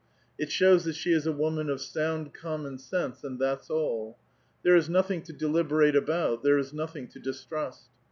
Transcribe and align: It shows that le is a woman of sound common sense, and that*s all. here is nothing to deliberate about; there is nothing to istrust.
It 0.39 0.49
shows 0.51 0.83
that 0.85 0.97
le 1.05 1.11
is 1.15 1.27
a 1.27 1.31
woman 1.31 1.69
of 1.69 1.79
sound 1.79 2.33
common 2.33 2.79
sense, 2.79 3.23
and 3.23 3.37
that*s 3.37 3.69
all. 3.69 4.17
here 4.63 4.75
is 4.75 4.89
nothing 4.89 5.21
to 5.21 5.31
deliberate 5.31 5.95
about; 5.95 6.41
there 6.41 6.57
is 6.57 6.73
nothing 6.73 7.07
to 7.09 7.19
istrust. 7.19 7.83